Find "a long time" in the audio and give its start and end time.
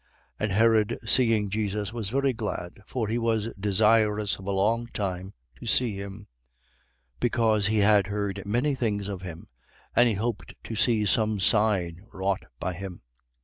4.47-5.31